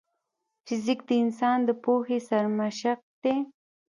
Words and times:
فزیک 0.65 0.99
د 1.07 1.09
انسان 1.23 1.57
د 1.67 1.69
پوهې 1.83 2.17
سرمشق 2.27 2.99
دی. 3.23 3.35